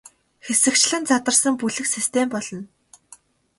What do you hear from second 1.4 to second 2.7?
бүлэг систем болно.